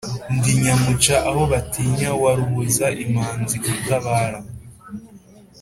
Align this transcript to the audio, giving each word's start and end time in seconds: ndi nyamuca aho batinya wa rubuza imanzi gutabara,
ndi 0.35 0.51
nyamuca 0.63 1.15
aho 1.29 1.41
batinya 1.51 2.09
wa 2.21 2.31
rubuza 2.37 2.87
imanzi 3.05 3.55
gutabara, 3.63 4.39